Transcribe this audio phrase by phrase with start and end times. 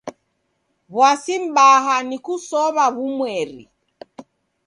[0.95, 3.61] W'asi m'baa ni kusow'a w'umweri.